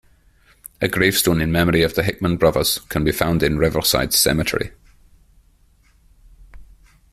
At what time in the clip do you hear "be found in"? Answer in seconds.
3.03-3.59